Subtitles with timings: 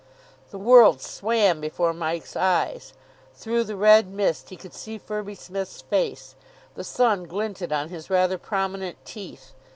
[0.49, 2.95] The world swam before Mike's eyes.
[3.35, 6.33] Through the red mist he could see Firby Smith's face.
[6.73, 9.53] The sun glinted on his rather prominent teeth.